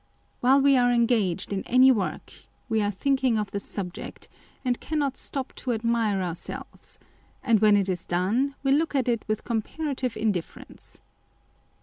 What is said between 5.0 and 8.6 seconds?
stop to admire our selves; and when it is done,